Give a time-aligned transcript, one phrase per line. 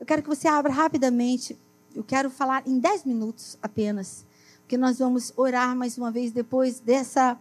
[0.00, 1.58] Eu quero que você abra rapidamente.
[1.94, 4.24] Eu quero falar em 10 minutos apenas.
[4.60, 7.38] Porque nós vamos orar mais uma vez depois dessa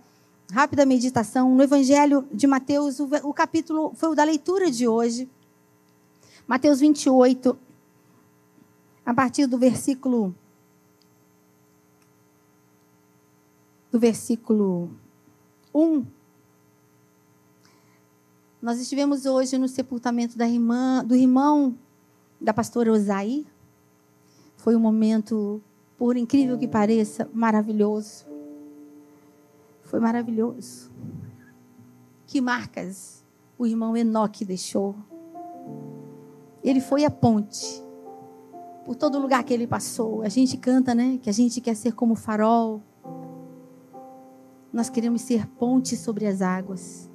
[0.52, 3.00] rápida meditação no Evangelho de Mateus.
[3.00, 5.30] O, capítulo foi o da leitura de hoje.
[6.46, 7.58] Mateus 28,
[9.06, 10.36] a partir do versículo.
[13.90, 14.92] Do versículo
[15.74, 16.06] 1.
[18.62, 21.78] Nós estivemos hoje no sepultamento da irmã, do irmão
[22.40, 23.46] da pastora Osaí.
[24.56, 25.62] Foi um momento,
[25.98, 28.26] por incrível que pareça, maravilhoso.
[29.84, 30.92] Foi maravilhoso.
[32.28, 33.26] Que marcas
[33.58, 34.96] o irmão Enoque deixou.
[36.64, 37.84] Ele foi a ponte.
[38.86, 40.22] Por todo lugar que ele passou.
[40.22, 41.20] A gente canta, né?
[41.22, 42.82] Que a gente quer ser como farol.
[44.72, 47.10] Nós queremos ser ponte sobre as águas.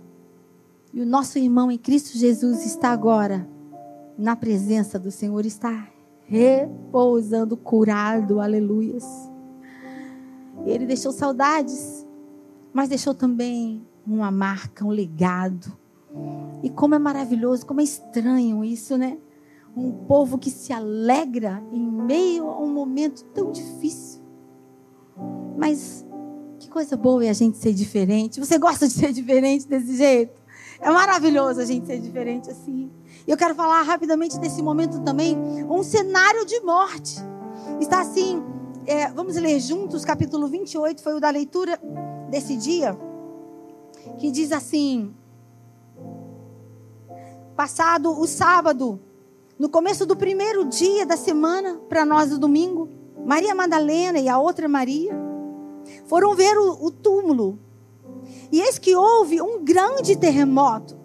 [0.93, 3.54] E o nosso irmão em Cristo Jesus está agora
[4.17, 5.89] na presença do Senhor, está
[6.27, 9.05] repousando, curado, aleluias.
[10.65, 12.07] Ele deixou saudades,
[12.73, 15.77] mas deixou também uma marca, um legado.
[16.63, 19.19] E como é maravilhoso, como é estranho isso, né?
[19.77, 24.23] Um povo que se alegra em meio a um momento tão difícil.
[25.59, 26.07] Mas
[26.59, 28.41] que coisa boa é a gente ser diferente.
[28.41, 30.44] Você gosta de ser diferente desse jeito?
[30.85, 32.91] É maravilhoso a gente ser diferente assim.
[33.27, 37.17] E eu quero falar rapidamente desse momento também, um cenário de morte.
[37.81, 38.45] Está assim,
[38.87, 41.81] é, vamos ler juntos, capítulo 28, foi o da leitura
[42.29, 42.95] desse dia,
[44.19, 45.15] que diz assim:
[47.57, 49.01] Passado o sábado,
[49.59, 52.91] no começo do primeiro dia da semana, para nós o domingo,
[53.25, 55.15] Maria Madalena e a outra Maria
[56.05, 57.59] foram ver o, o túmulo.
[58.51, 61.05] E eis que houve um grande terremoto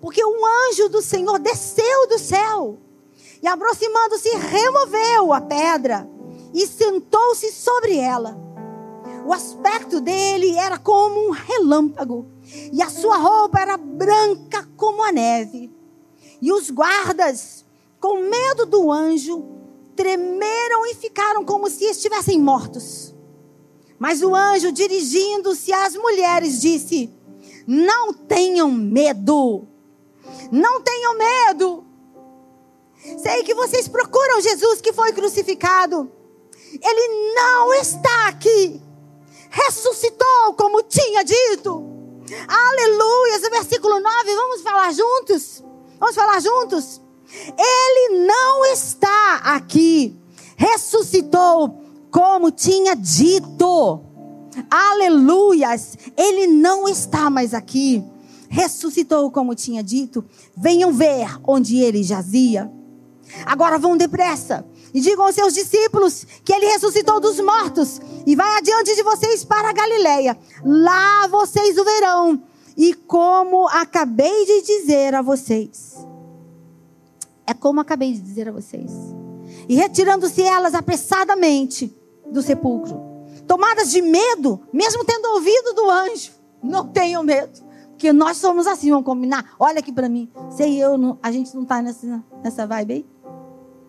[0.00, 2.78] porque um anjo do Senhor desceu do céu
[3.42, 6.08] e, aproximando-se, removeu a pedra
[6.54, 8.38] e sentou-se sobre ela.
[9.26, 12.26] O aspecto dele era como um relâmpago,
[12.72, 15.70] e a sua roupa era branca como a neve.
[16.40, 17.64] E os guardas,
[18.00, 19.44] com medo do anjo,
[19.94, 23.14] tremeram e ficaram como se estivessem mortos.
[23.98, 27.12] Mas o anjo, dirigindo-se às mulheres, disse:
[27.66, 29.66] Não tenham medo.
[30.52, 31.84] Não tenham medo.
[33.18, 36.10] Sei que vocês procuram Jesus que foi crucificado.
[36.72, 38.80] Ele não está aqui.
[39.50, 41.84] Ressuscitou como tinha dito.
[42.46, 43.50] Aleluia.
[43.50, 45.64] Versículo 9, vamos falar juntos?
[45.98, 47.00] Vamos falar juntos?
[47.58, 50.18] Ele não está aqui.
[50.56, 51.77] Ressuscitou
[52.10, 54.00] como tinha dito.
[54.70, 55.96] Aleluias.
[56.16, 58.04] Ele não está mais aqui
[58.48, 60.24] ressuscitou como tinha dito.
[60.56, 62.70] Venham ver onde ele jazia.
[63.44, 68.56] Agora vão depressa e digam aos seus discípulos que ele ressuscitou dos mortos e vai
[68.56, 70.38] adiante de vocês para a Galileia.
[70.64, 72.42] Lá vocês o verão.
[72.76, 75.94] E como acabei de dizer a vocês.
[77.46, 78.90] É como acabei de dizer a vocês.
[79.68, 81.94] E retirando-se elas apressadamente
[82.30, 83.00] do sepulcro,
[83.46, 87.66] tomadas de medo, mesmo tendo ouvido do anjo, não tenham medo.
[87.90, 89.54] Porque nós somos assim, vamos combinar?
[89.58, 90.30] Olha aqui para mim.
[90.50, 93.06] Sei eu, não, a gente não está nessa, nessa vibe aí?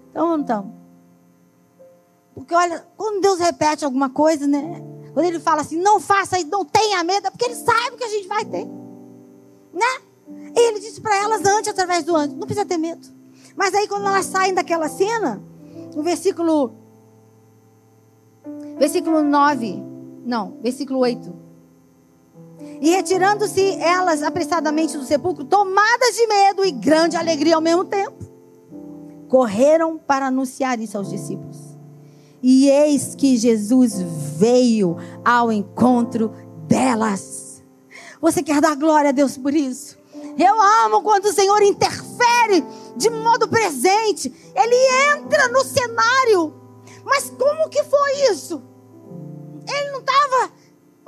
[0.09, 0.73] Então não estamos.
[2.33, 4.81] Porque olha, quando Deus repete alguma coisa, né?
[5.13, 8.03] Quando ele fala assim, não faça e não tenha medo, é porque ele sabe que
[8.03, 8.65] a gente vai ter.
[8.65, 10.01] Né?
[10.55, 13.07] E ele disse para elas antes, através do anjo, não precisa ter medo.
[13.55, 15.43] Mas aí quando elas saem daquela cena,
[15.95, 16.78] no versículo.
[18.77, 19.83] Versículo 9.
[20.25, 21.33] Não, versículo 8.
[22.81, 28.17] E retirando-se elas apressadamente do sepulcro, tomadas de medo e grande alegria ao mesmo tempo,
[29.27, 31.57] correram para anunciar isso aos discípulos.
[32.41, 34.01] E eis que Jesus
[34.37, 36.31] veio ao encontro
[36.67, 37.63] delas.
[38.21, 39.97] Você quer dar glória a Deus por isso?
[40.37, 42.63] Eu amo quando o Senhor interfere
[42.95, 44.33] de modo presente.
[44.55, 46.58] Ele entra no cenário.
[47.09, 48.63] Mas como que foi isso?
[49.67, 50.51] Ele não estava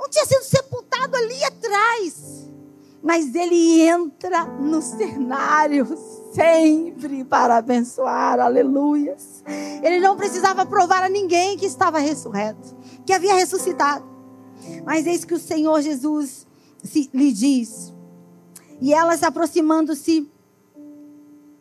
[0.02, 2.50] não tinha sido sepultado ali atrás.
[3.00, 5.86] Mas ele entra no cenário
[6.32, 9.44] sempre para abençoar, aleluias.
[9.82, 12.76] Ele não precisava provar a ninguém que estava ressurreto,
[13.06, 14.04] que havia ressuscitado.
[14.84, 16.46] Mas eis que o Senhor Jesus
[16.82, 17.92] se, lhe diz,
[18.80, 20.28] e elas aproximando-se,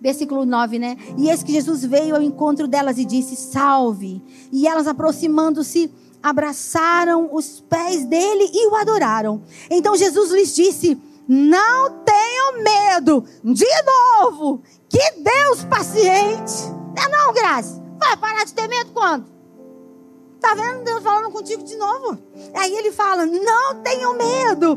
[0.02, 0.98] versículo 9, né?
[1.18, 4.22] E eis que Jesus veio ao encontro delas e disse: Salve.
[4.52, 9.44] E elas aproximando-se, abraçaram os pés dele e o adoraram.
[9.70, 16.82] Então Jesus lhes disse: Não tenham medo, de novo, que Deus paciente.
[16.98, 19.41] É Graça, vai parar de ter medo quando?
[20.42, 22.18] Tá vendo Deus falando contigo de novo?
[22.56, 24.76] Aí ele fala: Não tenham medo.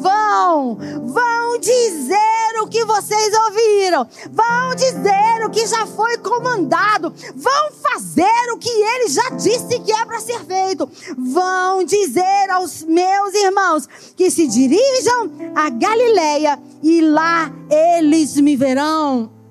[0.00, 4.08] Vão, vão dizer o que vocês ouviram.
[4.30, 7.14] Vão dizer o que já foi comandado.
[7.36, 10.88] Vão fazer o que ele já disse que é para ser feito.
[11.18, 13.86] Vão dizer aos meus irmãos
[14.16, 19.41] que se dirijam a Galileia e lá eles me verão.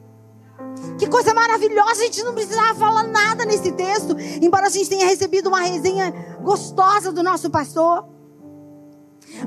[0.98, 5.06] Que coisa maravilhosa, a gente não precisava falar nada nesse texto, embora a gente tenha
[5.06, 6.12] recebido uma resenha
[6.42, 8.06] gostosa do nosso pastor.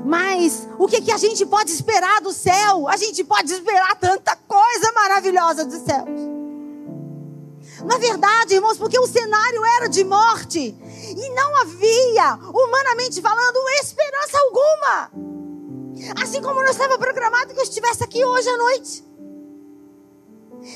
[0.03, 2.87] Mas o que, que a gente pode esperar do céu?
[2.87, 6.05] A gente pode esperar tanta coisa maravilhosa do céu.
[7.85, 14.37] Na verdade, irmãos, porque o cenário era de morte e não havia, humanamente falando, esperança
[14.39, 15.11] alguma.
[16.21, 19.05] Assim como não estava programado que eu estivesse aqui hoje à noite.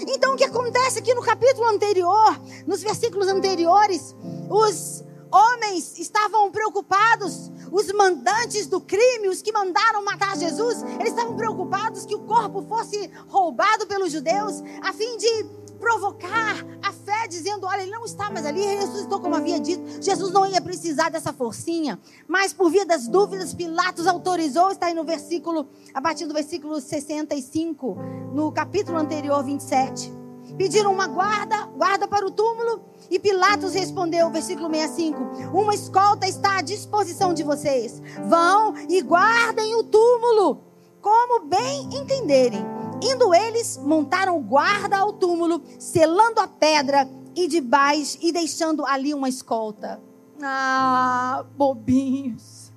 [0.08, 4.16] Então o que acontece aqui no capítulo anterior, nos versículos anteriores,
[4.50, 11.36] os homens estavam preocupados, os mandantes do crime, os que mandaram matar Jesus, eles estavam
[11.36, 15.44] preocupados que o corpo fosse roubado pelos judeus, a fim de
[15.80, 20.04] provocar a fé, dizendo: olha, ele não está mais ali, ressuscitou como havia dito.
[20.04, 24.94] Jesus não ia precisar dessa forcinha, mas por via das dúvidas, Pilatos autorizou, está aí
[24.94, 27.98] no versículo, a partir do versículo 65,
[28.34, 30.20] no capítulo anterior, 27.
[30.58, 35.18] Pediram uma guarda, guarda para o túmulo, e Pilatos respondeu, versículo 65:
[35.54, 38.02] Uma escolta está à disposição de vocês.
[38.28, 40.62] Vão e guardem o túmulo,
[41.02, 42.79] como bem entenderem.
[43.02, 49.30] Indo eles, montaram guarda ao túmulo, selando a pedra e debaixo e deixando ali uma
[49.30, 50.02] escolta.
[50.42, 52.74] Ah, bobinhos.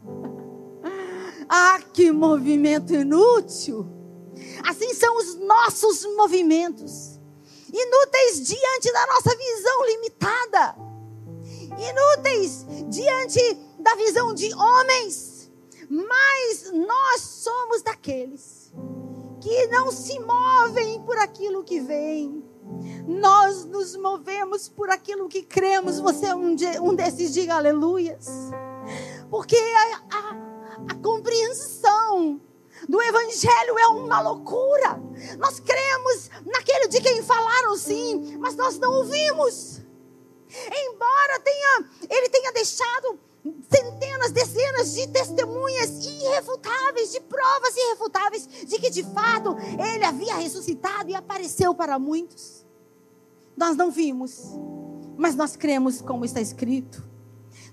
[1.48, 3.86] Ah, que movimento inútil.
[4.69, 7.20] Assim são os nossos movimentos.
[7.72, 10.76] Inúteis diante da nossa visão limitada.
[11.78, 15.50] Inúteis diante da visão de homens.
[15.90, 18.72] Mas nós somos daqueles
[19.42, 22.44] que não se movem por aquilo que vem.
[23.08, 25.98] Nós nos movemos por aquilo que cremos.
[25.98, 28.28] Você é um, um desses, diga aleluias.
[29.28, 30.36] Porque a, a,
[30.92, 32.40] a compreensão
[32.88, 35.02] do Evangelho é uma loucura.
[35.38, 39.82] Nós cremos naquele de quem falaram sim, mas nós não ouvimos.
[40.48, 43.18] Embora tenha, ele tenha deixado
[43.68, 49.56] centenas, dezenas de testemunhas irrefutáveis, de provas irrefutáveis de que de fato
[49.94, 52.64] ele havia ressuscitado e apareceu para muitos.
[53.56, 54.42] Nós não vimos,
[55.16, 57.10] mas nós cremos como está escrito.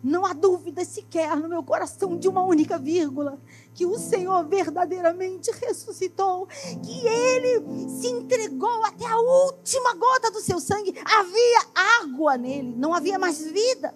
[0.02, 3.40] Não há dúvida sequer no meu coração de uma única vírgula
[3.74, 10.60] que o Senhor verdadeiramente ressuscitou, que ele se entregou até a última gota do seu
[10.60, 10.96] sangue.
[11.04, 11.66] Havia
[12.02, 13.94] água nele, não havia mais vida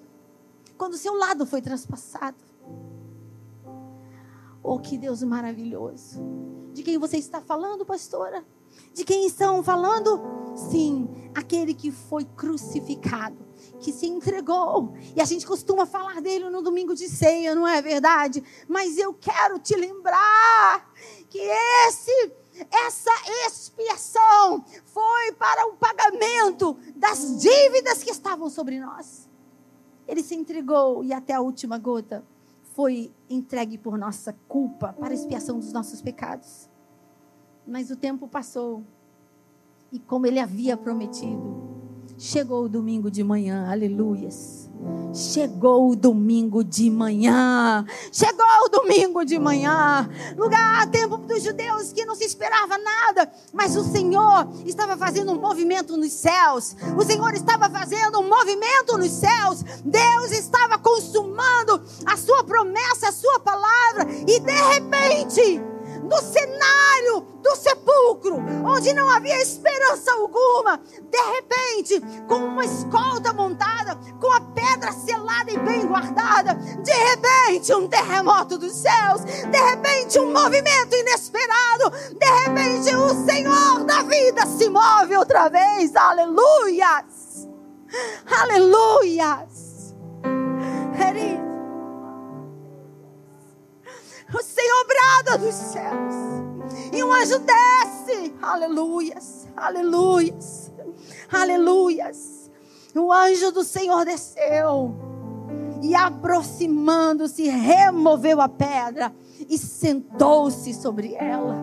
[0.83, 2.35] quando o seu lado foi transpassado.
[4.61, 6.21] Oh, que Deus maravilhoso.
[6.73, 8.45] De quem você está falando, pastora?
[8.93, 10.21] De quem estão falando?
[10.53, 13.37] Sim, aquele que foi crucificado,
[13.79, 14.93] que se entregou.
[15.15, 18.43] E a gente costuma falar dele no domingo de ceia, não é verdade?
[18.67, 20.91] Mas eu quero te lembrar
[21.29, 22.33] que esse
[22.69, 23.11] essa
[23.47, 29.31] expiação foi para o pagamento das dívidas que estavam sobre nós.
[30.07, 32.23] Ele se entregou e até a última gota
[32.73, 36.69] foi entregue por nossa culpa, para expiação dos nossos pecados.
[37.65, 38.83] Mas o tempo passou
[39.91, 41.72] e como ele havia prometido,
[42.17, 44.63] chegou o domingo de manhã, aleluias.
[45.13, 47.85] Chegou o domingo de manhã.
[48.11, 50.09] Chegou o domingo de manhã.
[50.35, 53.31] Lugar, tempo dos judeus que não se esperava nada.
[53.53, 56.75] Mas o Senhor estava fazendo um movimento nos céus.
[56.97, 59.63] O Senhor estava fazendo um movimento nos céus.
[59.85, 64.07] Deus estava consumando a sua promessa, a sua palavra.
[64.27, 65.72] E de repente
[66.03, 73.97] no cenário do sepulcro, onde não havia esperança alguma, de repente, com uma escolta montada,
[74.19, 80.19] com a pedra selada e bem guardada, de repente, um terremoto dos céus, de repente,
[80.19, 87.47] um movimento inesperado, de repente, o Senhor da vida se move outra vez, aleluias,
[88.25, 89.95] aleluias.
[90.95, 91.52] Querido,
[94.37, 96.15] o Senhor brada dos céus.
[96.91, 98.33] E um anjo desce.
[98.41, 100.71] Aleluias, aleluias,
[101.31, 102.51] aleluias.
[102.95, 104.95] O anjo do Senhor desceu.
[105.81, 109.13] E aproximando-se, removeu a pedra
[109.49, 111.55] e sentou-se sobre ela.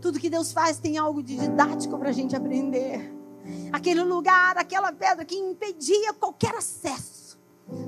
[0.00, 3.12] Tudo que Deus faz tem algo de didático para a gente aprender.
[3.72, 7.21] Aquele lugar, aquela pedra que impedia qualquer acesso.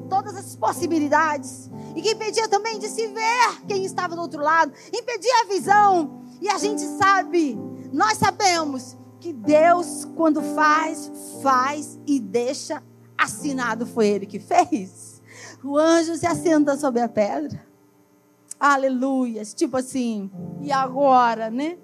[0.09, 1.71] Todas as possibilidades.
[1.95, 4.73] E que impedia também de se ver quem estava do outro lado.
[4.93, 6.23] Impedia a visão.
[6.41, 7.59] E a gente sabe,
[7.93, 11.11] nós sabemos que Deus, quando faz,
[11.43, 12.83] faz e deixa
[13.17, 13.87] assinado.
[13.87, 15.23] Foi Ele que fez.
[15.63, 17.65] O anjo se assenta sobre a pedra.
[18.61, 19.55] Aleluias.
[19.55, 21.79] Tipo assim, e agora, né?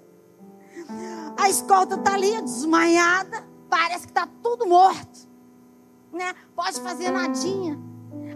[1.37, 3.43] A escolta está ali desmaiada.
[3.69, 5.30] Parece que está tudo morto.
[6.13, 6.33] Né?
[6.55, 7.79] Pode fazer nadinha.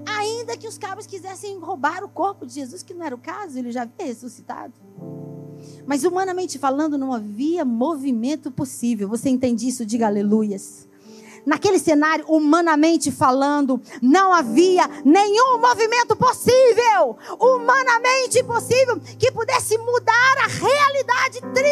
[0.05, 3.57] Ainda que os cabos quisessem roubar o corpo de Jesus, que não era o caso,
[3.57, 4.73] ele já havia ressuscitado.
[5.85, 9.09] Mas humanamente falando, não havia movimento possível.
[9.09, 9.85] Você entende isso?
[9.85, 10.87] Diga aleluias.
[11.45, 20.47] Naquele cenário, humanamente falando, não havia nenhum movimento possível, humanamente possível, que pudesse mudar a
[20.47, 21.64] realidade triste.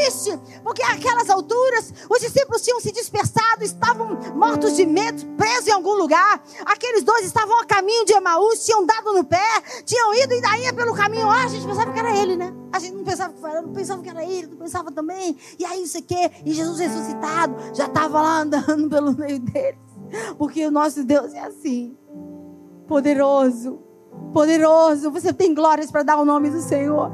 [0.64, 5.94] Porque àquelas alturas, os discípulos tinham se dispersado, estavam mortos de medo, presos em algum
[5.94, 6.44] lugar.
[6.66, 10.74] Aqueles dois estavam a caminho de Emaús, tinham dado no pé, tinham ido e daí
[10.74, 11.30] pelo caminho.
[11.30, 12.54] Ah, a gente pensava que era ele, né?
[12.72, 15.38] A gente não pensava, não pensava que era ele, não pensava também.
[15.60, 16.16] E aí, isso aqui,
[16.46, 19.80] e Jesus ressuscitado, já estava lá andando pelo meio deles.
[20.38, 21.98] Porque o nosso Deus é assim.
[22.88, 23.80] Poderoso.
[24.34, 25.12] Poderoso.
[25.12, 27.12] Você tem glórias para dar o nome do Senhor.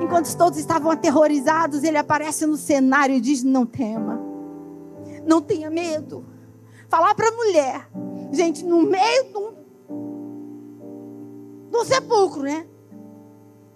[0.00, 4.18] Enquanto todos estavam aterrorizados, ele aparece no cenário e diz: Não tema.
[5.26, 6.24] Não tenha medo.
[6.88, 7.88] Falar para a mulher.
[8.32, 9.36] Gente, no meio de
[11.76, 12.66] um, sepulcro, né?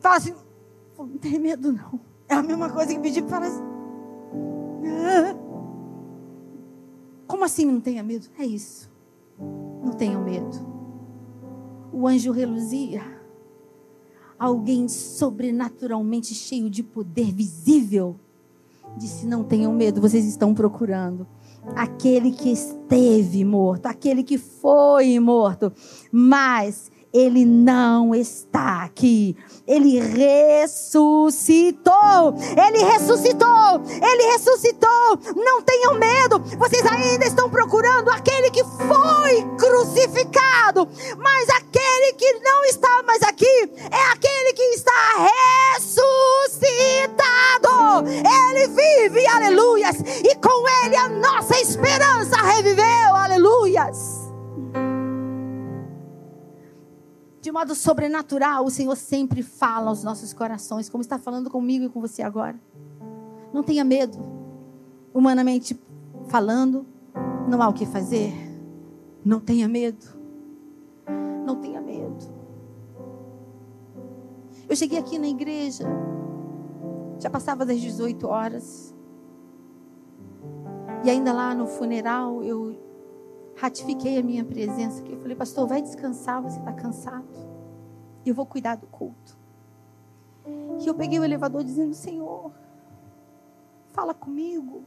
[0.01, 0.35] Fala assim:
[0.99, 2.01] não tem medo, não.
[2.29, 3.47] É a mesma coisa que pedir para.
[3.47, 5.37] Ah.
[7.27, 8.27] Como assim não tenha medo?
[8.39, 8.91] É isso.
[9.39, 10.75] Não tenham medo.
[11.93, 13.03] O anjo reluzia.
[14.39, 18.17] Alguém sobrenaturalmente cheio de poder visível?
[18.97, 21.27] Disse: Não tenham medo, vocês estão procurando
[21.75, 25.73] aquele que esteve morto, aquele que foi morto,
[26.13, 29.37] mas ele não está aqui.
[29.69, 31.95] Ele ressuscitou.
[32.57, 33.83] Ele ressuscitou.
[33.87, 35.19] Ele ressuscitou.
[35.37, 36.41] Não tenham medo.
[36.59, 40.89] Vocês ainda estão procurando aquele que foi crucificado.
[41.17, 45.44] Mas aquele que não está mais aqui é aquele que está ressuscitado.
[57.55, 62.01] Modo sobrenatural, o Senhor sempre fala aos nossos corações, como está falando comigo e com
[62.01, 62.59] você agora.
[63.53, 64.19] Não tenha medo.
[65.15, 65.81] Humanamente
[66.27, 66.85] falando,
[67.49, 68.33] não há o que fazer.
[69.25, 70.05] Não tenha medo.
[71.47, 72.27] Não tenha medo.
[74.69, 75.85] Eu cheguei aqui na igreja,
[77.21, 78.93] já passava das 18 horas.
[81.05, 82.84] E ainda lá no funeral, eu
[83.57, 85.13] ratifiquei a minha presença aqui.
[85.13, 87.29] Eu falei, pastor, vai descansar, você está cansado.
[88.25, 89.37] Eu vou cuidar do culto.
[90.81, 92.53] E eu peguei o elevador dizendo, Senhor,
[93.91, 94.83] fala comigo.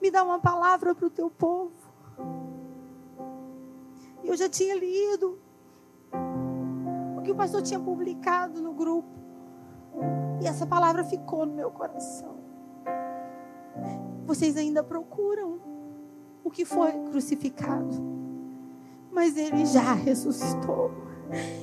[0.00, 1.72] Me dá uma palavra para o teu povo.
[4.22, 5.38] E eu já tinha lido
[7.18, 9.08] o que o pastor tinha publicado no grupo.
[10.40, 12.36] E essa palavra ficou no meu coração.
[14.26, 15.73] Vocês ainda procuram
[16.44, 18.14] o que foi crucificado.
[19.10, 20.92] Mas ele já ressuscitou.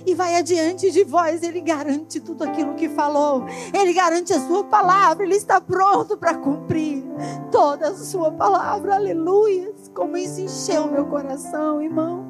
[0.05, 3.45] E vai adiante de vós, ele garante tudo aquilo que falou.
[3.73, 7.03] Ele garante a sua palavra, ele está pronto para cumprir
[7.51, 8.95] toda a sua palavra.
[8.95, 9.71] Aleluia!
[9.93, 12.25] Como isso encheu meu coração, irmãos.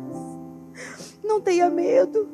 [1.23, 2.27] Não tenha medo.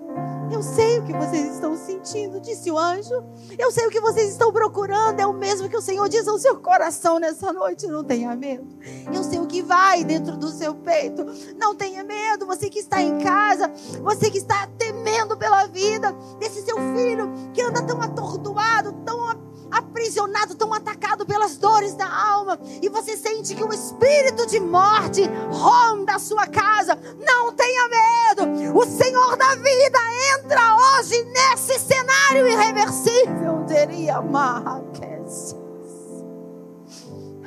[0.50, 3.24] Eu sei o que vocês estão sentindo, disse o anjo.
[3.58, 5.20] Eu sei o que vocês estão procurando.
[5.20, 7.88] É o mesmo que o Senhor diz ao seu coração nessa noite.
[7.88, 8.66] Não tenha medo.
[9.14, 11.26] Eu sei o que vai dentro do seu peito.
[11.58, 12.46] Não tenha medo.
[12.46, 17.62] Você que está em casa, você que está temendo pela vida desse seu filho que
[17.62, 23.64] anda tão atordoado, tão aprisionado, tão atacado pelas dores da alma, e você sente que
[23.64, 28.78] o espírito de morte ronda a sua casa, não tenha medo.
[28.78, 30.00] O Senhor da vida
[30.38, 33.66] entra hoje nesse cenário irreversível.
[33.68, 35.56] Teria Marrakech.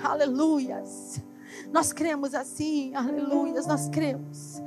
[0.03, 1.21] Aleluias.
[1.73, 4.61] Nós cremos assim, aleluias, nós cremos.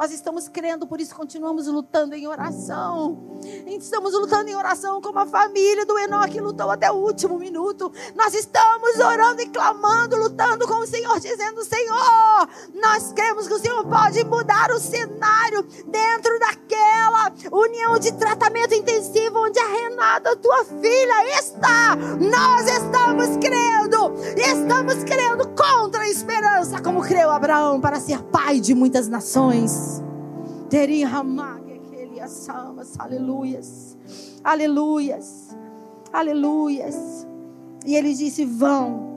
[0.00, 3.38] Nós estamos crendo, por isso continuamos lutando em oração.
[3.66, 7.92] Estamos lutando em oração como a família do Enoque lutou até o último minuto.
[8.16, 13.58] Nós estamos orando e clamando, lutando com o Senhor, dizendo: Senhor, Nós cremos que o
[13.58, 20.64] Senhor pode mudar o cenário dentro daquela união de tratamento intensivo onde a Renata, tua
[20.64, 21.94] filha, está.
[21.96, 28.74] Nós estamos crendo, estamos crendo contra a esperança, como creu Abraão para ser pai de
[28.74, 29.89] muitas nações.
[32.96, 33.98] Aleluias,
[34.44, 35.56] aleluias,
[36.12, 37.26] aleluias.
[37.84, 39.10] E ele disse: Vão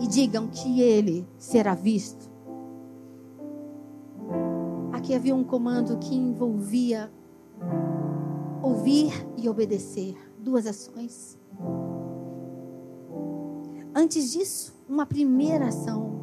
[0.00, 2.28] e digam que ele será visto.
[4.92, 7.12] Aqui havia um comando que envolvia
[8.60, 11.38] ouvir e obedecer duas ações.
[13.94, 16.15] Antes disso, uma primeira ação,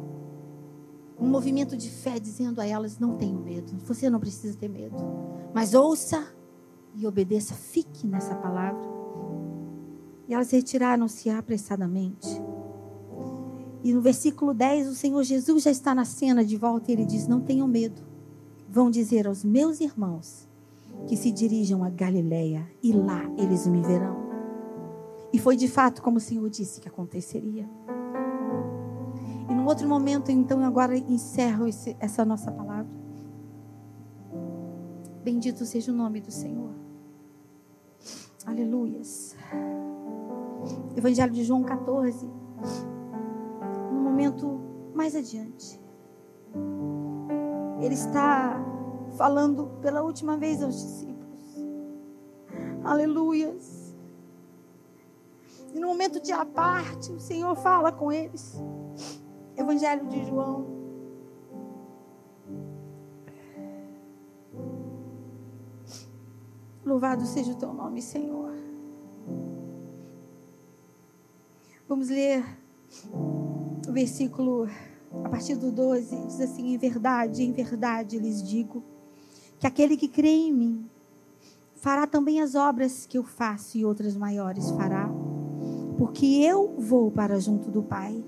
[1.18, 4.96] um movimento de fé dizendo a elas: não tenham medo, você não precisa ter medo,
[5.52, 6.26] mas ouça
[6.94, 8.82] e obedeça, fique nessa palavra.
[10.28, 12.28] E elas retiraram-se apressadamente.
[13.82, 17.04] E no versículo 10, o Senhor Jesus já está na cena de volta e ele
[17.04, 18.02] diz: Não tenham medo.
[18.68, 20.48] Vão dizer aos meus irmãos
[21.06, 24.24] que se dirijam a Galiléia e lá eles me verão.
[25.32, 27.68] E foi de fato como o Senhor disse que aconteceria.
[29.64, 32.86] Num outro momento, então, agora encerro esse, essa nossa palavra.
[35.22, 36.74] Bendito seja o nome do Senhor.
[38.44, 39.34] Aleluias.
[40.94, 42.26] Evangelho de João 14.
[43.90, 44.60] No momento
[44.94, 45.80] mais adiante.
[47.80, 48.62] Ele está
[49.16, 51.64] falando pela última vez aos discípulos.
[52.84, 53.96] Aleluias.
[55.72, 58.62] E no momento de aparte, o Senhor fala com eles.
[59.56, 60.66] Evangelho de João.
[66.84, 68.52] Louvado seja o teu nome, Senhor.
[71.88, 72.44] Vamos ler
[73.88, 74.66] o versículo
[75.24, 76.26] a partir do 12.
[76.26, 78.82] Diz assim: Em verdade, em verdade lhes digo
[79.58, 80.90] que aquele que crê em mim
[81.74, 85.08] fará também as obras que eu faço e outras maiores fará,
[85.98, 88.24] porque eu vou para junto do Pai.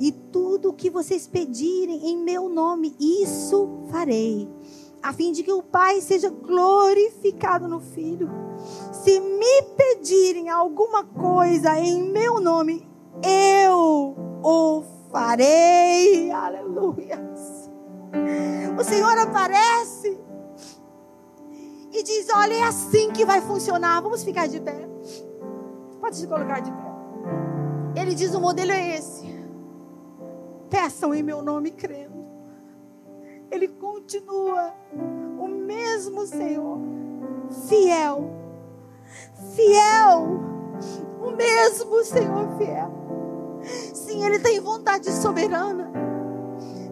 [0.00, 4.48] E tudo o que vocês pedirem em meu nome, isso farei,
[5.02, 8.30] a fim de que o Pai seja glorificado no Filho.
[8.92, 12.88] Se me pedirem alguma coisa em meu nome,
[13.22, 16.30] eu o farei.
[16.30, 17.20] Aleluia.
[18.78, 20.18] O Senhor aparece
[21.92, 24.00] e diz: Olha, é assim que vai funcionar.
[24.00, 24.88] Vamos ficar de pé.
[26.00, 28.00] Pode se colocar de pé.
[28.00, 29.19] Ele diz: O modelo é esse.
[30.90, 32.26] Peçam em meu nome crendo.
[33.48, 34.74] Ele continua
[35.38, 36.80] o mesmo Senhor,
[37.68, 38.28] fiel,
[39.54, 40.40] fiel,
[41.22, 42.90] o mesmo Senhor fiel.
[43.94, 45.92] Sim, Ele tem vontade soberana.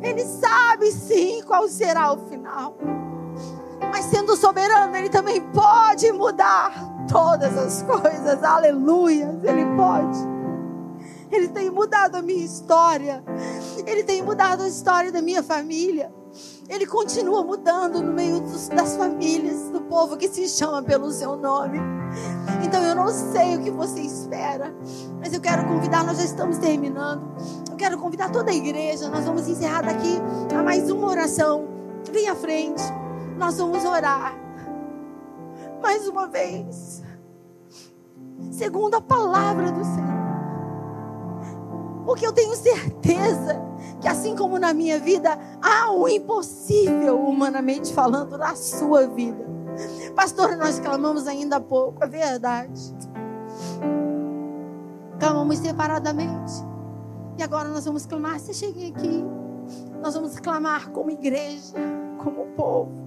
[0.01, 2.77] Ele sabe sim qual será o final.
[3.81, 6.73] Mas sendo soberano, Ele também pode mudar
[7.11, 8.45] todas as coisas.
[8.45, 9.37] Aleluia.
[9.43, 10.38] Ele pode.
[11.31, 13.23] Ele tem mudado a minha história.
[13.87, 16.13] Ele tem mudado a história da minha família.
[16.69, 21.37] Ele continua mudando no meio dos, das famílias, do povo que se chama pelo seu
[21.37, 21.79] nome.
[22.63, 24.75] Então eu não sei o que você espera,
[25.19, 27.27] mas eu quero convidar, nós já estamos terminando.
[27.71, 30.19] Eu quero convidar toda a igreja, nós vamos encerrar daqui
[30.55, 31.67] a mais uma oração.
[32.13, 32.83] Vem à frente
[33.39, 34.37] nós vamos orar.
[35.81, 37.03] Mais uma vez.
[38.51, 40.18] Segundo a palavra do Senhor.
[42.09, 43.61] Porque eu tenho certeza
[44.01, 49.47] que, assim como na minha vida, há o impossível, humanamente falando, na sua vida.
[50.17, 52.81] Pastor, nós clamamos ainda há pouco, é verdade.
[55.21, 56.55] Clamamos separadamente.
[57.37, 58.41] E agora nós vamos clamar.
[58.41, 59.23] Você cheguem aqui.
[60.01, 61.77] Nós vamos clamar como igreja,
[62.25, 63.07] como povo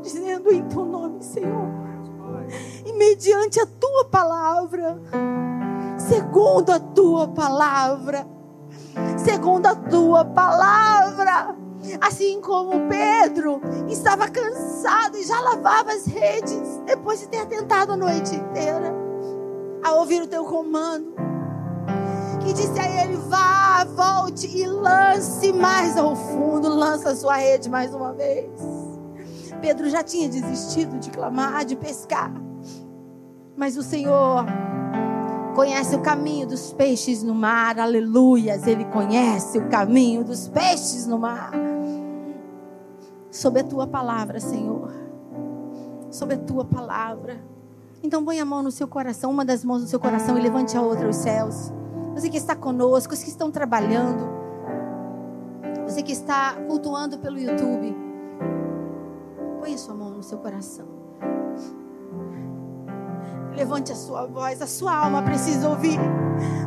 [0.00, 1.72] dizendo em teu nome, Senhor,
[2.84, 4.96] e mediante a tua palavra,
[5.98, 8.26] segundo a tua palavra,
[9.18, 11.56] segundo a tua palavra.
[12.00, 17.96] Assim como Pedro estava cansado e já lavava as redes depois de ter tentado a
[17.96, 18.92] noite inteira,
[19.84, 21.14] a ouvir o teu comando,
[22.40, 27.70] que disse a ele: vá, volte e lance mais ao fundo, lança a sua rede
[27.70, 28.50] mais uma vez.
[29.60, 32.32] Pedro já tinha desistido de clamar, de pescar.
[33.56, 34.44] Mas o Senhor
[35.56, 38.66] conhece o caminho dos peixes no mar, aleluias.
[38.66, 41.52] Ele conhece o caminho dos peixes no mar.
[43.30, 44.92] Sob a tua palavra, Senhor.
[46.10, 47.42] Sob a tua palavra.
[48.02, 50.76] Então põe a mão no seu coração, uma das mãos no seu coração e levante
[50.76, 51.72] a outra aos céus.
[52.14, 54.28] Você que está conosco, os que estão trabalhando.
[55.86, 57.96] Você que está cultuando pelo YouTube,
[59.58, 61.05] põe a sua mão no seu coração.
[63.56, 65.98] Levante a sua voz, a sua alma precisa ouvir.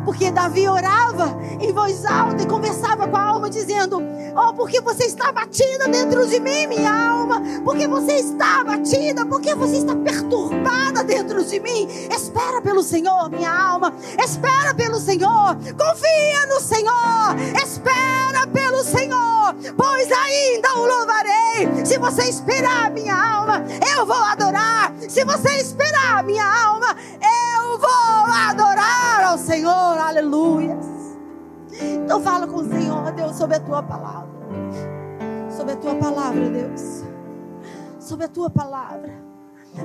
[0.06, 4.02] Porque Davi orava em voz alta e conversava com a alma, dizendo:
[4.36, 7.42] Oh, porque você está batida dentro de mim, minha alma.
[7.64, 11.88] Porque você está batida, porque você está perturbada dentro de mim.
[12.10, 13.94] Espera pelo Senhor, minha alma.
[14.24, 15.56] Espera pelo Senhor.
[15.56, 17.36] Confia no Senhor.
[17.62, 21.86] Espera pelo Senhor, pois ainda o louvarei.
[21.86, 23.64] Se você esperar, minha alma,
[23.98, 24.94] eu vou adorar.
[25.08, 27.49] Se você esperar, minha alma, eu
[30.50, 30.78] aleluia.
[32.04, 34.30] Então fala com o Senhor, Deus, sobre a tua palavra.
[35.50, 37.04] Sobre a tua palavra, Deus.
[38.00, 39.29] Sobre a tua palavra.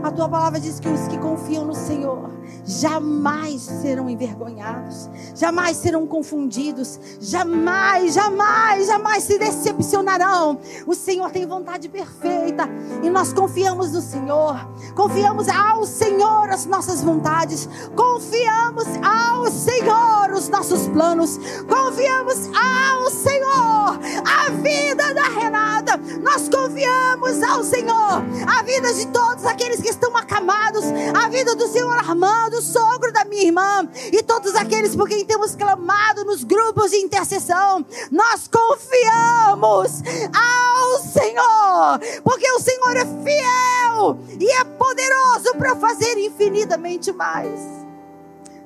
[0.03, 2.31] A tua palavra diz que os que confiam no Senhor
[2.67, 10.59] jamais serão envergonhados, jamais serão confundidos, jamais, jamais, jamais se decepcionarão.
[10.87, 12.69] O Senhor tem vontade perfeita
[13.03, 14.69] e nós confiamos no Senhor.
[14.95, 23.99] Confiamos ao Senhor as nossas vontades, confiamos ao Senhor os nossos planos, confiamos ao Senhor
[24.25, 26.01] a vida da Renata.
[26.23, 30.83] Nós confiamos ao Senhor a vida de todos aqueles que estão acamados,
[31.15, 35.55] a vida do Senhor Armando, sogro da minha irmã, e todos aqueles por quem temos
[35.55, 37.85] clamado nos grupos de intercessão.
[38.11, 47.13] Nós confiamos ao Senhor, porque o Senhor é fiel e é poderoso para fazer infinitamente
[47.13, 47.61] mais.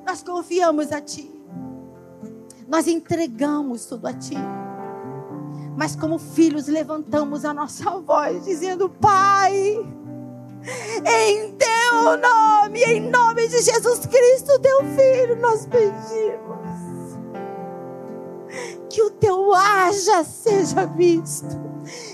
[0.07, 1.29] Nós confiamos a Ti,
[2.65, 4.37] nós entregamos tudo a Ti
[5.75, 9.79] mas como filhos levantamos a nossa voz dizendo: Pai,
[11.05, 16.59] em teu nome, em nome de Jesus Cristo, teu filho, nós pedimos
[18.89, 21.59] que o teu haja seja visto,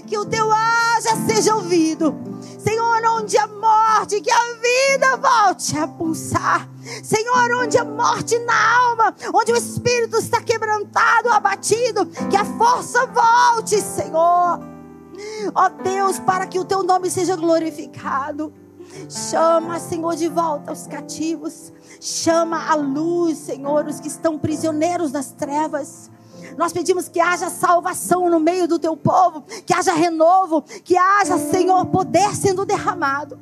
[0.05, 2.15] que o teu haja seja ouvido.
[2.59, 6.67] Senhor, onde a morte, que a vida volte a pulsar.
[7.03, 13.05] Senhor, onde a morte na alma, onde o espírito está quebrantado, abatido, que a força
[13.05, 14.74] volte, Senhor
[15.53, 18.53] Ó Deus, para que o teu nome seja glorificado.
[19.09, 21.73] Chama, Senhor, de volta os cativos.
[21.99, 26.09] Chama a luz, Senhor, os que estão prisioneiros das trevas.
[26.57, 31.37] Nós pedimos que haja salvação no meio do teu povo, que haja renovo, que haja,
[31.37, 33.39] Senhor, poder sendo derramado.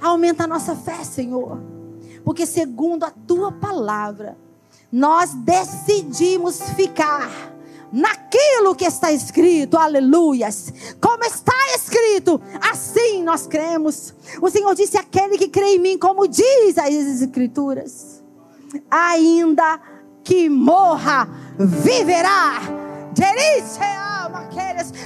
[0.00, 1.60] Aumenta a nossa fé, Senhor,
[2.24, 4.38] porque segundo a tua palavra,
[4.90, 7.28] nós decidimos ficar
[7.92, 10.72] naquilo que está escrito, aleluias.
[11.00, 14.14] Como está escrito, assim nós cremos.
[14.40, 18.22] O Senhor disse: aquele que crê em mim, como diz as Escrituras,
[18.90, 19.80] ainda
[20.22, 22.60] que morra, viverá.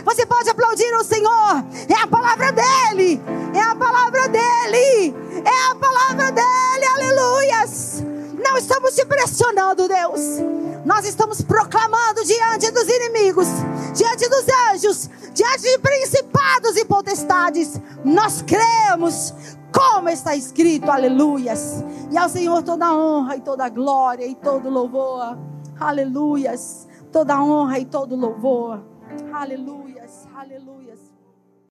[0.04, 3.20] Você pode aplaudir o Senhor, é a palavra dele,
[3.54, 5.14] é a palavra dele,
[5.44, 8.02] é a palavra dele, aleluias.
[8.44, 10.20] Não estamos te pressionando, Deus.
[10.84, 13.46] Nós estamos proclamando diante dos inimigos,
[13.94, 17.80] diante dos anjos, diante de principados e potestades.
[18.04, 19.32] Nós cremos,
[19.72, 21.84] como está escrito, aleluias.
[22.10, 25.38] E ao Senhor toda honra e toda glória e todo louvor.
[25.78, 26.88] Aleluias.
[27.12, 28.82] Toda honra e todo louvor.
[29.32, 30.91] Aleluias, aleluias.